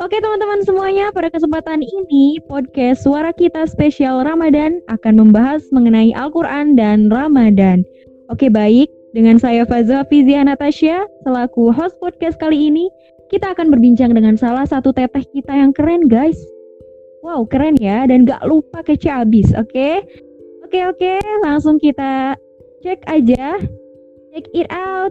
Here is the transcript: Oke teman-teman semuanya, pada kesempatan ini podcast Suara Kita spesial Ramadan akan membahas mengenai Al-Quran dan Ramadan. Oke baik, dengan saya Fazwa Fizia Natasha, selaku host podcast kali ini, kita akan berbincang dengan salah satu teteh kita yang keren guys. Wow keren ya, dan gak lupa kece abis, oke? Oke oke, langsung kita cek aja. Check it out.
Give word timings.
Oke 0.00 0.16
teman-teman 0.20 0.60
semuanya, 0.64 1.12
pada 1.12 1.28
kesempatan 1.28 1.84
ini 1.84 2.40
podcast 2.48 3.04
Suara 3.04 3.32
Kita 3.36 3.68
spesial 3.68 4.24
Ramadan 4.24 4.80
akan 4.88 5.20
membahas 5.20 5.64
mengenai 5.72 6.12
Al-Quran 6.16 6.76
dan 6.76 7.12
Ramadan. 7.12 7.84
Oke 8.32 8.48
baik, 8.48 8.88
dengan 9.12 9.36
saya 9.36 9.68
Fazwa 9.68 10.06
Fizia 10.08 10.40
Natasha, 10.44 11.04
selaku 11.26 11.74
host 11.74 11.98
podcast 12.00 12.38
kali 12.38 12.72
ini, 12.72 12.86
kita 13.28 13.52
akan 13.52 13.68
berbincang 13.68 14.12
dengan 14.16 14.38
salah 14.38 14.64
satu 14.64 14.92
teteh 14.92 15.24
kita 15.36 15.52
yang 15.52 15.74
keren 15.76 16.06
guys. 16.06 16.38
Wow 17.20 17.44
keren 17.44 17.76
ya, 17.76 18.08
dan 18.08 18.24
gak 18.24 18.40
lupa 18.48 18.80
kece 18.86 19.12
abis, 19.12 19.52
oke? 19.52 20.04
Oke 20.64 20.80
oke, 20.86 21.14
langsung 21.42 21.76
kita 21.82 22.38
cek 22.86 23.04
aja. 23.10 23.58
Check 24.30 24.46
it 24.54 24.70
out. 24.70 25.10